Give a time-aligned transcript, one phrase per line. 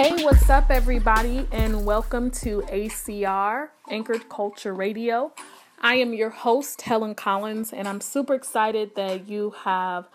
[0.00, 5.32] Hey, what's up, everybody, and welcome to ACR, Anchored Culture Radio.
[5.80, 10.06] I am your host, Helen Collins, and I'm super excited that you have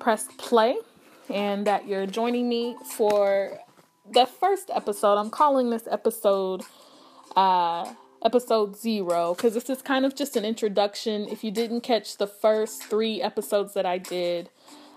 [0.00, 0.76] pressed play
[1.30, 3.58] and that you're joining me for
[4.12, 5.16] the first episode.
[5.16, 6.60] I'm calling this episode
[7.36, 7.90] uh,
[8.22, 11.26] episode zero because this is kind of just an introduction.
[11.26, 14.50] If you didn't catch the first three episodes that I did,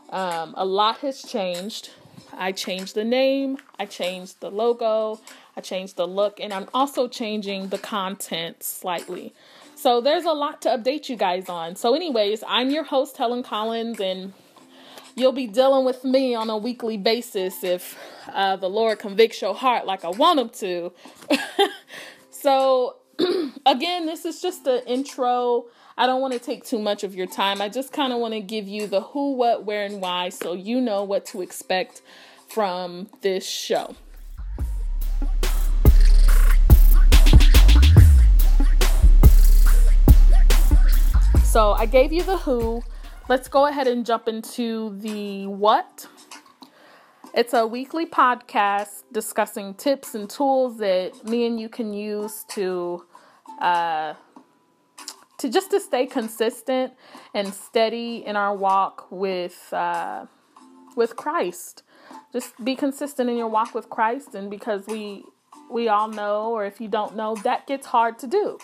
[0.09, 1.91] um, a lot has changed.
[2.37, 5.19] I changed the name, I changed the logo,
[5.55, 9.33] I changed the look, and I'm also changing the content slightly.
[9.75, 11.75] So there's a lot to update you guys on.
[11.75, 14.33] So, anyways, I'm your host, Helen Collins, and
[15.15, 17.97] you'll be dealing with me on a weekly basis if
[18.33, 20.93] uh, the Lord convicts your heart like I want him to.
[22.31, 22.97] so,
[23.65, 25.65] again, this is just an intro.
[25.99, 27.59] I don't want to take too much of your time.
[27.59, 30.53] I just kind of want to give you the who, what, where, and why so
[30.53, 32.03] you know what to expect
[32.47, 33.95] from this show.
[41.43, 42.83] So I gave you the who.
[43.27, 46.07] Let's go ahead and jump into the what.
[47.33, 53.03] It's a weekly podcast discussing tips and tools that me and you can use to
[53.59, 54.13] uh,
[55.37, 56.93] to just to stay consistent
[57.33, 60.25] and steady in our walk with uh,
[60.95, 61.83] with Christ.
[62.33, 65.23] Just be consistent in your walk with Christ, and because we
[65.69, 68.57] we all know, or if you don't know, that gets hard to do.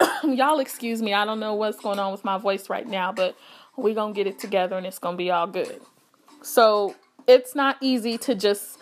[0.24, 3.36] Y'all excuse me, I don't know what's going on with my voice right now, but
[3.76, 5.80] we gonna get it together and it's gonna be all good.
[6.42, 6.94] So
[7.26, 8.78] it's not easy to just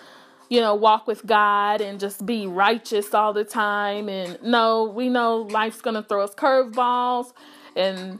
[0.50, 4.08] you know, walk with God and just be righteous all the time.
[4.08, 7.32] And no, we know life's going to throw us curveballs
[7.76, 8.18] and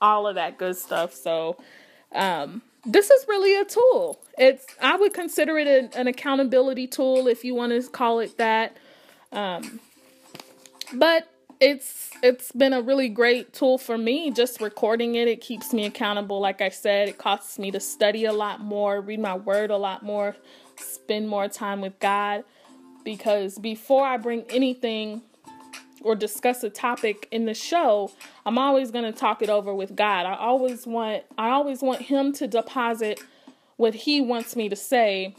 [0.00, 1.12] all of that good stuff.
[1.12, 1.58] So,
[2.14, 4.20] um, this is really a tool.
[4.38, 8.38] It's I would consider it an, an accountability tool if you want to call it
[8.38, 8.76] that.
[9.32, 9.80] Um,
[10.94, 11.28] but
[11.60, 15.84] it's it's been a really great tool for me just recording it it keeps me
[15.84, 19.70] accountable like i said it costs me to study a lot more read my word
[19.70, 20.34] a lot more
[20.82, 22.44] spend more time with God
[23.04, 25.22] because before I bring anything
[26.02, 28.10] or discuss a topic in the show,
[28.44, 30.26] I'm always going to talk it over with God.
[30.26, 33.22] I always want I always want him to deposit
[33.76, 35.34] what he wants me to say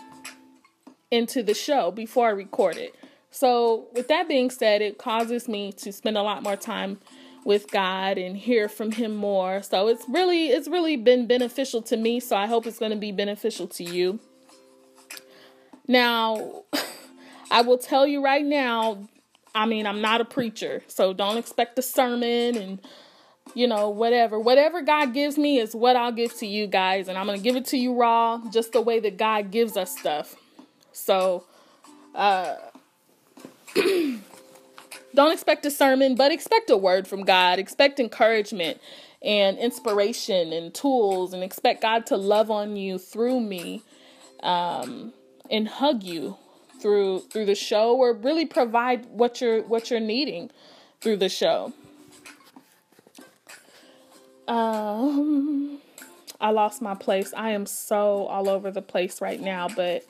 [1.11, 2.95] into the show before I record it.
[3.29, 6.99] So, with that being said, it causes me to spend a lot more time
[7.45, 9.61] with God and hear from him more.
[9.63, 12.97] So, it's really it's really been beneficial to me, so I hope it's going to
[12.97, 14.19] be beneficial to you.
[15.87, 16.63] Now,
[17.51, 19.07] I will tell you right now,
[19.55, 22.79] I mean, I'm not a preacher, so don't expect a sermon and
[23.55, 24.39] you know, whatever.
[24.39, 27.43] Whatever God gives me is what I'll give to you guys, and I'm going to
[27.43, 30.35] give it to you raw, just the way that God gives us stuff.
[30.91, 31.45] So,
[32.15, 32.55] uh
[33.75, 37.59] don't expect a sermon, but expect a word from God.
[37.59, 38.79] Expect encouragement
[39.21, 43.81] and inspiration and tools and expect God to love on you through me.
[44.41, 45.13] Um
[45.53, 46.35] and hug you
[46.81, 50.49] through through the show or really provide what you're what you're needing
[50.99, 51.71] through the show.
[54.47, 55.79] Um
[56.41, 57.33] I lost my place.
[57.37, 60.03] I am so all over the place right now, but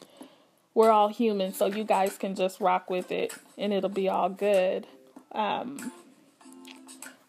[0.73, 4.29] we're all human, so you guys can just rock with it and it'll be all
[4.29, 4.87] good.
[5.33, 5.91] Um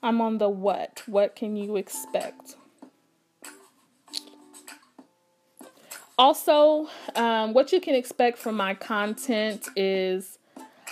[0.03, 1.03] I'm on the what.
[1.07, 2.57] What can you expect?
[6.17, 10.39] Also, um, what you can expect from my content is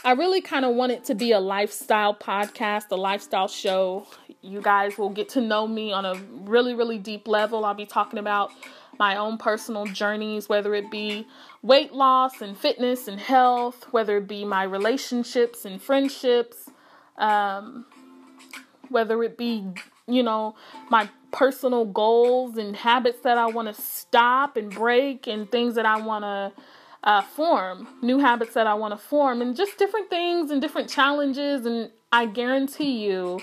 [0.05, 4.07] I really kind of want it to be a lifestyle podcast, a lifestyle show.
[4.41, 7.65] You guys will get to know me on a really, really deep level.
[7.65, 8.51] I'll be talking about
[8.99, 11.27] my own personal journeys, whether it be
[11.63, 16.69] weight loss and fitness and health, whether it be my relationships and friendships,
[17.17, 17.87] um,
[18.89, 19.65] whether it be,
[20.09, 20.57] you know,
[20.91, 25.87] my personal goals and habits that I want to stop and break, and things that
[25.87, 26.53] I want to
[27.05, 30.89] uh, form, new habits that I want to form, and just different things and different
[30.89, 31.67] challenges.
[31.67, 33.41] And I guarantee you,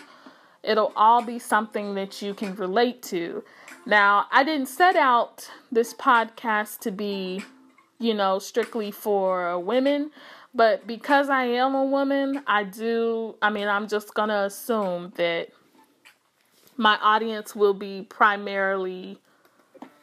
[0.63, 3.44] it'll all be something that you can relate to.
[3.86, 7.44] Now, I didn't set out this podcast to be,
[7.97, 10.12] you know, strictly for women,
[10.53, 15.13] but because I am a woman, I do, I mean, I'm just going to assume
[15.15, 15.50] that
[16.79, 19.19] my audience will be primarily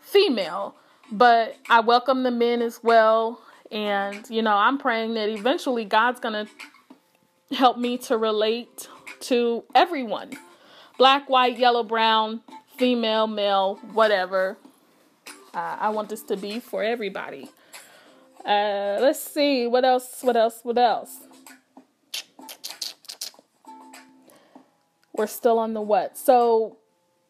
[0.03, 0.77] female,
[1.11, 3.41] but I welcome the men as well.
[3.73, 8.89] And, you know, I'm praying that eventually God's going to help me to relate
[9.21, 10.33] to everyone
[10.99, 12.43] black, white, yellow, brown,
[12.77, 14.59] female, male, whatever.
[15.55, 17.51] Uh, I want this to be for everybody.
[18.45, 20.19] Uh, let's see what else.
[20.21, 20.61] What else?
[20.63, 21.26] What else?
[25.17, 26.19] We're still on the what.
[26.19, 26.77] So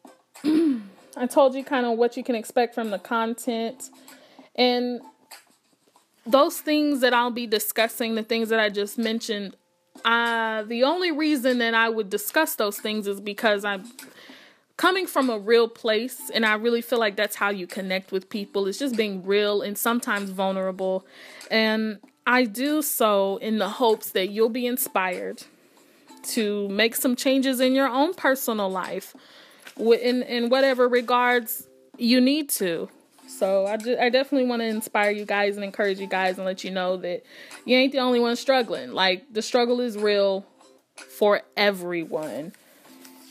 [0.43, 3.89] I told you kind of what you can expect from the content.
[4.55, 5.01] And
[6.25, 9.55] those things that I'll be discussing, the things that I just mentioned,
[10.03, 13.85] uh, the only reason that I would discuss those things is because I'm
[14.75, 16.29] coming from a real place.
[16.33, 18.67] And I really feel like that's how you connect with people.
[18.67, 21.05] It's just being real and sometimes vulnerable.
[21.49, 25.43] And I do so in the hopes that you'll be inspired
[26.27, 29.15] to make some changes in your own personal life
[29.77, 32.89] in in whatever regards you need to.
[33.27, 36.45] So I, just, I definitely want to inspire you guys and encourage you guys and
[36.45, 37.23] let you know that
[37.65, 38.93] you ain't the only one struggling.
[38.93, 40.45] Like the struggle is real
[40.95, 42.53] for everyone.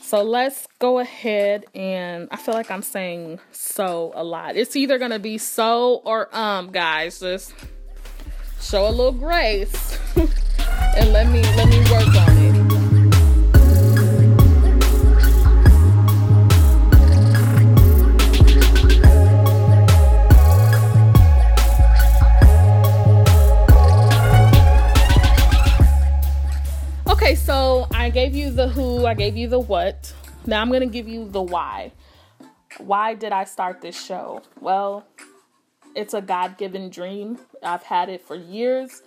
[0.01, 4.55] So let's go ahead and I feel like I'm saying so a lot.
[4.55, 7.19] It's either gonna be so or um guys.
[7.19, 7.53] Just
[8.61, 12.26] show a little grace and let me let me work on
[27.57, 30.13] so I gave you the who, I gave you the what.
[30.45, 31.91] Now I'm going to give you the why.
[32.77, 34.43] Why did I start this show?
[34.61, 35.07] Well,
[35.95, 37.39] it's a God given dream.
[37.63, 39.01] I've had it for years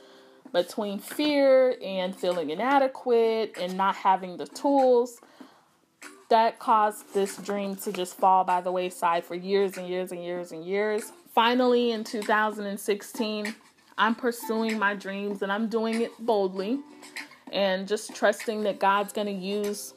[0.52, 5.20] between fear and feeling inadequate and not having the tools.
[6.29, 10.25] That caused this dream to just fall by the wayside for years and years and
[10.25, 11.12] years and years.
[11.32, 13.55] Finally, in 2016,
[13.97, 16.81] I'm pursuing my dreams and I'm doing it boldly
[17.52, 19.94] and just trusting that God's going to use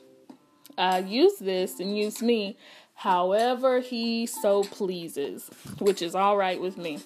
[0.77, 2.57] uh, use this and use me
[2.95, 6.99] however he so pleases, which is all right with me.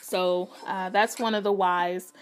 [0.00, 2.12] So uh, that's one of the whys.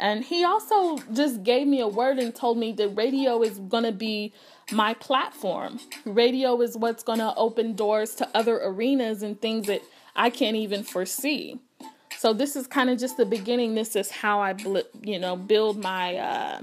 [0.00, 3.84] And he also just gave me a word and told me that radio is going
[3.84, 4.32] to be
[4.72, 5.78] my platform.
[6.04, 9.82] Radio is what's going to open doors to other arenas and things that
[10.16, 11.60] I can't even foresee.
[12.24, 13.74] So this is kind of just the beginning.
[13.74, 14.54] This is how I,
[15.02, 16.62] you know, build my uh,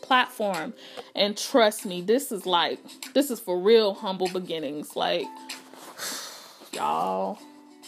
[0.00, 0.72] platform.
[1.14, 2.78] And trust me, this is like
[3.12, 4.96] this is for real humble beginnings.
[4.96, 5.26] Like
[6.72, 7.38] y'all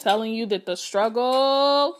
[0.01, 1.97] telling you that the struggle.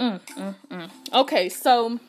[0.00, 0.90] Mm, mm, mm.
[1.12, 2.00] Okay, so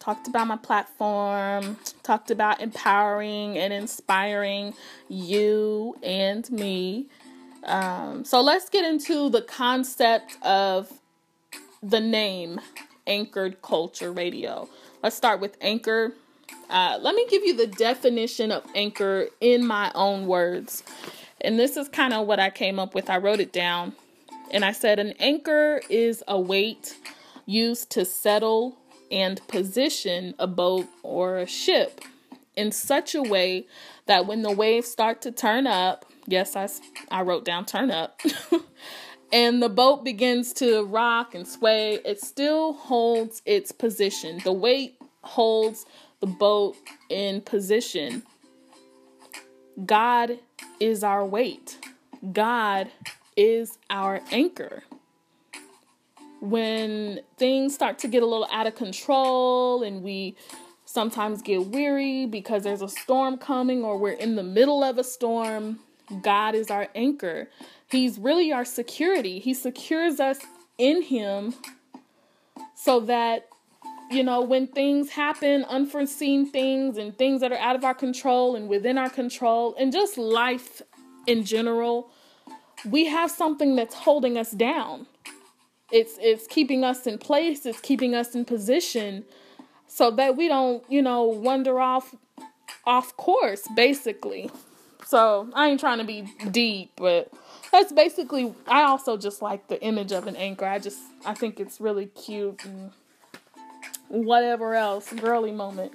[0.00, 4.74] talked about my platform, talked about empowering and inspiring
[5.08, 7.06] you and me
[7.66, 10.92] um, so let's get into the concept of
[11.82, 12.60] the name
[13.06, 14.68] Anchored Culture Radio.
[15.02, 16.12] Let's start with Anchor.
[16.68, 20.82] Uh, let me give you the definition of anchor in my own words.
[21.40, 23.08] And this is kind of what I came up with.
[23.08, 23.94] I wrote it down.
[24.50, 26.96] And I said, an anchor is a weight
[27.46, 28.76] used to settle
[29.10, 32.00] and position a boat or a ship
[32.56, 33.66] in such a way
[34.06, 36.68] that when the waves start to turn up, Yes, I,
[37.10, 38.20] I wrote down turn up.
[39.32, 42.00] and the boat begins to rock and sway.
[42.04, 44.40] It still holds its position.
[44.42, 45.86] The weight holds
[46.20, 46.76] the boat
[47.08, 48.22] in position.
[49.84, 50.38] God
[50.80, 51.78] is our weight,
[52.32, 52.90] God
[53.36, 54.84] is our anchor.
[56.40, 60.36] When things start to get a little out of control and we
[60.84, 65.04] sometimes get weary because there's a storm coming or we're in the middle of a
[65.04, 65.78] storm,
[66.22, 67.48] God is our anchor.
[67.90, 69.38] He's really our security.
[69.38, 70.38] He secures us
[70.78, 71.54] in Him
[72.74, 73.48] so that,
[74.10, 78.54] you know, when things happen, unforeseen things and things that are out of our control
[78.54, 80.82] and within our control, and just life
[81.26, 82.10] in general,
[82.84, 85.06] we have something that's holding us down.
[85.92, 89.24] It's it's keeping us in place, it's keeping us in position
[89.86, 92.14] so that we don't, you know, wander off
[92.84, 94.50] off course basically.
[95.06, 97.32] So I ain't trying to be deep, but
[97.70, 98.52] that's basically.
[98.66, 100.66] I also just like the image of an anchor.
[100.66, 102.90] I just I think it's really cute and
[104.08, 105.92] whatever else, girly moment.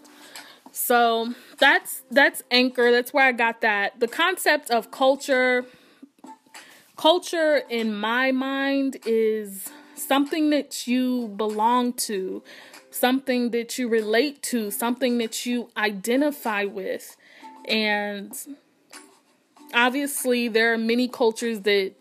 [0.72, 2.90] So that's that's anchor.
[2.90, 4.00] That's where I got that.
[4.00, 5.66] The concept of culture.
[6.96, 12.44] Culture in my mind is something that you belong to,
[12.92, 17.18] something that you relate to, something that you identify with.
[17.68, 18.34] And
[19.74, 21.94] obviously there are many cultures that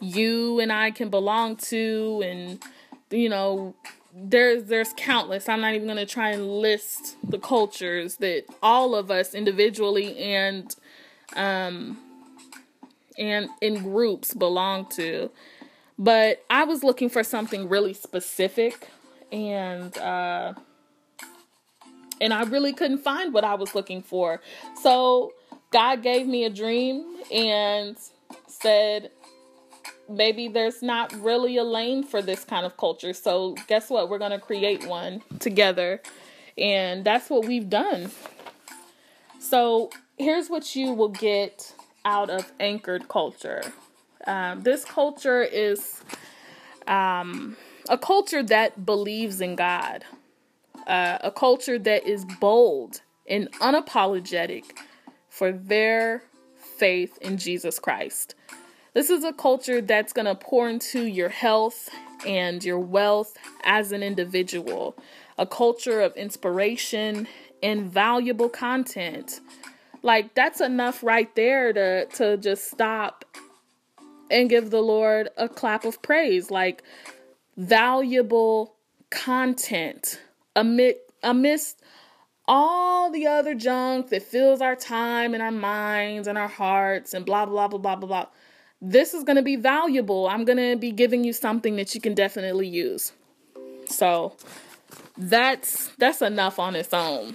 [0.00, 2.62] you and I can belong to and
[3.10, 3.74] you know
[4.14, 5.48] there's there's countless.
[5.48, 10.18] I'm not even going to try and list the cultures that all of us individually
[10.18, 10.74] and
[11.36, 11.98] um
[13.18, 15.30] and in groups belong to.
[15.98, 18.88] But I was looking for something really specific
[19.30, 20.54] and uh
[22.20, 24.40] and I really couldn't find what I was looking for.
[24.82, 25.32] So
[25.70, 27.96] God gave me a dream and
[28.46, 29.10] said,
[30.08, 33.12] maybe there's not really a lane for this kind of culture.
[33.12, 34.08] So, guess what?
[34.08, 36.02] We're going to create one together.
[36.58, 38.10] And that's what we've done.
[39.38, 41.72] So, here's what you will get
[42.04, 43.62] out of anchored culture
[44.26, 46.02] um, this culture is
[46.86, 47.56] um,
[47.88, 50.04] a culture that believes in God,
[50.86, 54.64] uh, a culture that is bold and unapologetic
[55.40, 56.22] for their
[56.76, 58.34] faith in Jesus Christ.
[58.92, 61.88] This is a culture that's going to pour into your health
[62.26, 64.94] and your wealth as an individual,
[65.38, 67.26] a culture of inspiration
[67.62, 69.40] and valuable content.
[70.02, 73.24] Like that's enough right there to to just stop
[74.30, 76.50] and give the Lord a clap of praise.
[76.50, 76.82] Like
[77.56, 78.74] valuable
[79.08, 80.20] content
[80.54, 81.80] amid amidst
[82.52, 87.24] all the other junk that fills our time and our minds and our hearts and
[87.24, 88.26] blah blah blah blah blah blah
[88.82, 90.26] this is going to be valuable.
[90.26, 93.12] I'm going to be giving you something that you can definitely use.
[93.86, 94.36] So
[95.18, 97.34] that's that's enough on its own.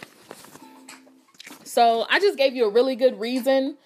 [1.63, 3.77] So I just gave you a really good reason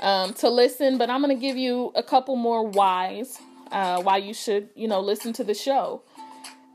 [0.00, 3.38] um, to listen, but I'm going to give you a couple more whys
[3.72, 6.02] uh, why you should, you know, listen to the show.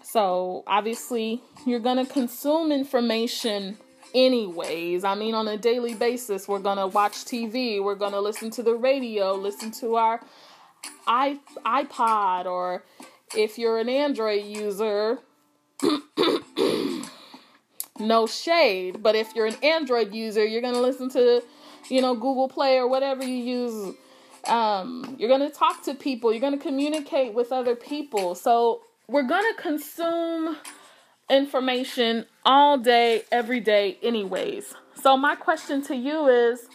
[0.03, 3.77] So obviously, you're going to consume information
[4.15, 5.03] anyways.
[5.03, 8.49] I mean, on a daily basis, we're going to watch TV, we're going to listen
[8.51, 10.21] to the radio, listen to our
[11.07, 12.83] i iPod, or
[13.35, 15.19] if you're an Android user,
[17.99, 21.43] no shade, but if you're an Android user, you're going to listen to,
[21.89, 23.95] you know, Google Play or whatever you use.
[24.47, 28.35] Um, you're going to talk to people, you're going to communicate with other people.
[28.35, 30.57] So, we're going to consume
[31.29, 34.73] information all day, every day, anyways.
[35.01, 36.67] So, my question to you is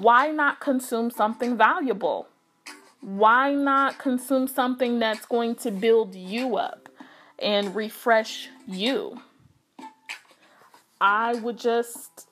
[0.00, 2.28] why not consume something valuable?
[3.00, 6.88] Why not consume something that's going to build you up
[7.38, 9.20] and refresh you?
[11.00, 12.26] I would just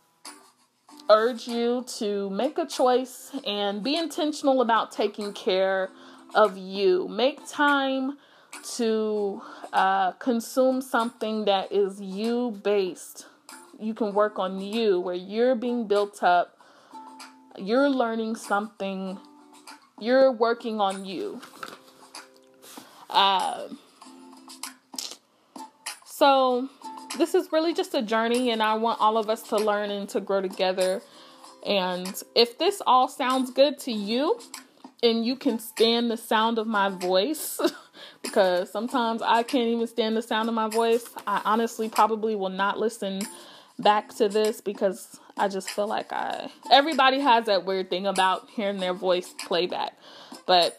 [1.11, 5.91] urge you to make a choice and be intentional about taking care
[6.35, 7.07] of you.
[7.09, 8.17] Make time
[8.77, 9.43] to
[9.73, 13.27] uh, consume something that is you based.
[13.79, 16.59] You can work on you, where you're being built up,
[17.59, 19.19] you're learning something,
[20.01, 21.41] you're working on you.
[23.11, 23.69] Uh,
[26.05, 26.69] so,
[27.19, 30.09] this is really just a journey, and I want all of us to learn and
[30.11, 31.03] to grow together.
[31.67, 34.39] And if this all sounds good to you,
[35.03, 37.61] and you can stand the sound of my voice,
[38.35, 41.09] because sometimes I can't even stand the sound of my voice.
[41.25, 43.23] I honestly probably will not listen
[43.79, 48.49] back to this because I just feel like I everybody has that weird thing about
[48.51, 49.97] hearing their voice playback.
[50.47, 50.77] But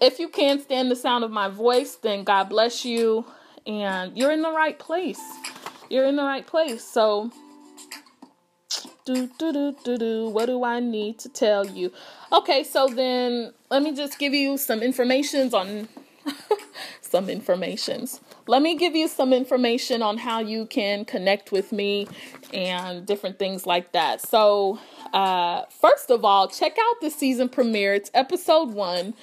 [0.00, 3.26] if you can't stand the sound of my voice, then God bless you
[3.66, 5.20] and you're in the right place.
[5.90, 6.82] You're in the right place.
[6.82, 7.30] So
[9.04, 11.92] do do do do do what do I need to tell you?
[12.32, 15.88] Okay, so then let me just give you some informations on
[17.06, 18.20] some informations.
[18.46, 22.08] Let me give you some information on how you can connect with me
[22.52, 24.20] and different things like that.
[24.20, 24.78] So,
[25.12, 27.94] uh, first of all, check out the season premiere.
[27.94, 29.14] It's episode one,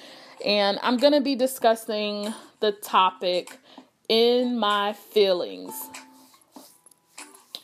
[0.44, 3.58] and I'm going to be discussing the topic
[4.08, 5.72] in my feelings.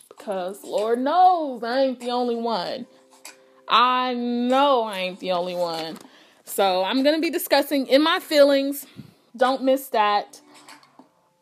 [0.09, 2.87] Because Lord knows I ain't the only one.
[3.69, 5.99] I know I ain't the only one.
[6.45, 8.87] So, I'm going to be discussing in my feelings
[9.37, 10.41] don't miss that.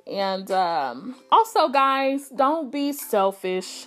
[0.07, 3.87] And um, also, guys, don't be selfish.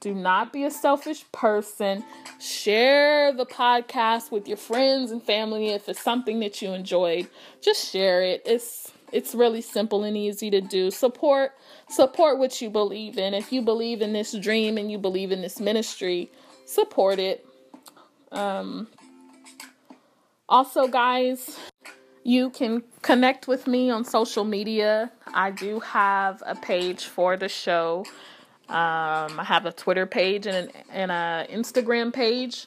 [0.00, 2.04] Do not be a selfish person.
[2.38, 7.26] Share the podcast with your friends and family if it's something that you enjoyed.
[7.62, 8.42] Just share it.
[8.44, 10.90] It's it's really simple and easy to do.
[10.90, 11.52] Support
[11.88, 13.32] support what you believe in.
[13.32, 16.30] If you believe in this dream and you believe in this ministry,
[16.66, 17.46] support it.
[18.30, 18.88] Um
[20.50, 21.58] also guys,
[22.24, 25.12] you can connect with me on social media.
[25.32, 28.06] I do have a page for the show.
[28.68, 32.66] Um, I have a Twitter page and an and a Instagram page,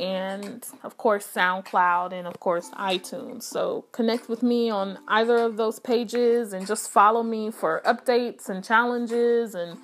[0.00, 3.44] and of course SoundCloud and of course iTunes.
[3.44, 8.48] So connect with me on either of those pages and just follow me for updates
[8.48, 9.78] and challenges and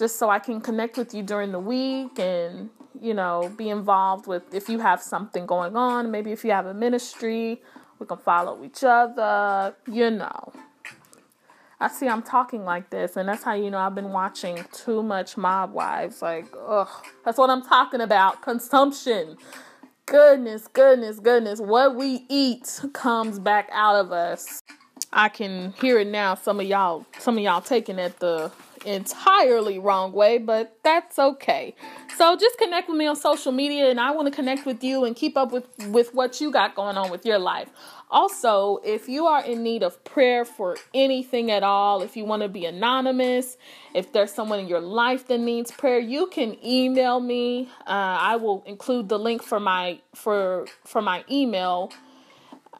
[0.00, 4.26] just so I can connect with you during the week and you know be involved
[4.26, 7.60] with if you have something going on, maybe if you have a ministry
[7.98, 10.52] We can follow each other, you know.
[11.78, 15.02] I see I'm talking like this, and that's how you know I've been watching too
[15.02, 16.22] much Mob Wives.
[16.22, 16.88] Like, ugh,
[17.24, 18.40] that's what I'm talking about.
[18.40, 19.36] Consumption.
[20.06, 21.60] Goodness, goodness, goodness.
[21.60, 24.62] What we eat comes back out of us.
[25.12, 26.34] I can hear it now.
[26.34, 28.50] Some of y'all, some of y'all taking at the
[28.84, 31.74] entirely wrong way, but that's okay.
[32.16, 35.04] So just connect with me on social media, and I want to connect with you
[35.04, 37.70] and keep up with with what you got going on with your life.
[38.10, 42.42] Also, if you are in need of prayer for anything at all, if you want
[42.42, 43.56] to be anonymous,
[43.94, 47.68] if there's someone in your life that needs prayer, you can email me.
[47.86, 51.92] Uh, I will include the link for my for for my email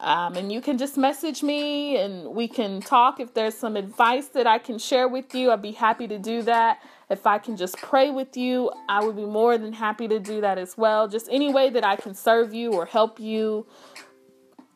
[0.00, 3.20] um, and you can just message me and we can talk.
[3.20, 6.42] If there's some advice that I can share with you, I'd be happy to do
[6.42, 6.80] that.
[7.10, 10.40] If I can just pray with you, I would be more than happy to do
[10.40, 11.06] that as well.
[11.06, 13.66] Just any way that I can serve you or help you,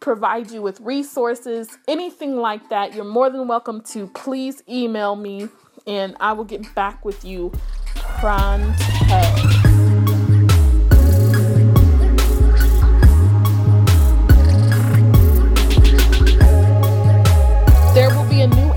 [0.00, 5.48] provide you with resources, anything like that, you're more than welcome to please email me
[5.86, 7.50] and I will get back with you
[7.94, 9.73] pronto.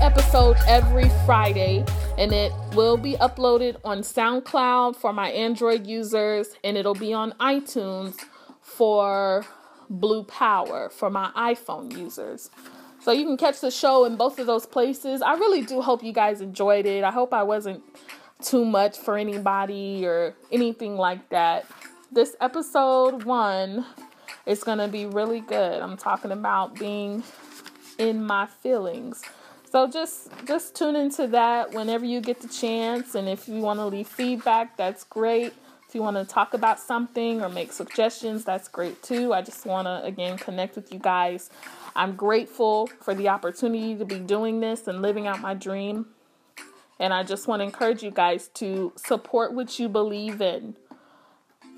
[0.08, 1.84] Episode every Friday,
[2.16, 7.32] and it will be uploaded on SoundCloud for my Android users, and it'll be on
[7.32, 8.16] iTunes
[8.62, 9.44] for
[9.90, 12.48] Blue Power for my iPhone users.
[13.02, 15.20] So you can catch the show in both of those places.
[15.20, 17.04] I really do hope you guys enjoyed it.
[17.04, 17.82] I hope I wasn't
[18.42, 21.66] too much for anybody or anything like that.
[22.10, 23.84] This episode one
[24.46, 25.82] is going to be really good.
[25.82, 27.22] I'm talking about being
[27.98, 29.22] in my feelings.
[29.70, 33.80] So just just tune into that whenever you get the chance and if you want
[33.80, 35.52] to leave feedback, that's great.
[35.86, 39.34] If you want to talk about something or make suggestions, that's great too.
[39.34, 41.50] I just want to again connect with you guys.
[41.94, 46.06] I'm grateful for the opportunity to be doing this and living out my dream.
[46.98, 50.76] And I just want to encourage you guys to support what you believe in.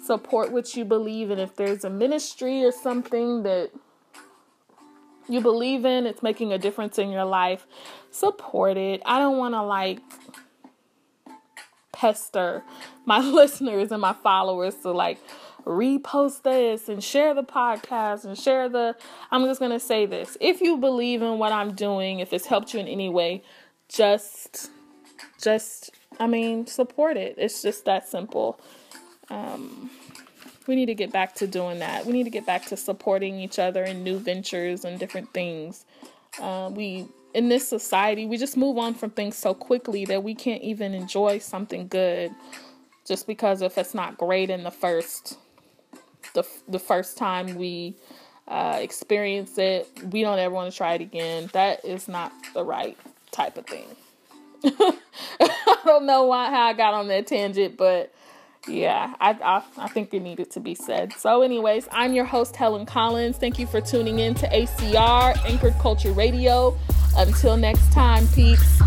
[0.05, 1.41] Support what you believe in.
[1.41, 3.73] If there's a ministry or something that
[5.31, 7.67] you believe in, it's making a difference in your life,
[8.11, 9.03] support it.
[9.05, 10.01] I don't want to like
[11.93, 12.63] pester
[13.05, 15.19] my listeners and my followers to like
[15.65, 18.97] repost this and share the podcast and share the
[19.31, 20.37] I'm just going to say this.
[20.41, 23.43] If you believe in what I'm doing, if it's helped you in any way,
[23.89, 24.71] just
[25.41, 27.37] just I mean, support it.
[27.39, 28.61] It's just that simple.
[29.29, 29.91] Um
[30.67, 32.07] we need to get back to doing that.
[32.07, 35.85] We need to get back to supporting each other in new ventures and different things.
[36.41, 40.35] Uh, we in this society, we just move on from things so quickly that we
[40.35, 42.33] can't even enjoy something good
[43.07, 45.39] just because if it's not great in the first
[46.35, 47.97] the the first time we
[48.49, 51.49] uh, experience it, we don't ever want to try it again.
[51.53, 52.99] That is not the right
[53.31, 53.87] type of thing.
[54.65, 58.13] I don't know why how I got on that tangent, but
[58.69, 61.13] yeah, I, I, I think it needed to be said.
[61.15, 63.39] So, anyways, I'm your host Helen Collins.
[63.39, 66.77] Thank you for tuning in to ACR Anchored Culture Radio.
[67.17, 68.81] Until next time, peeps.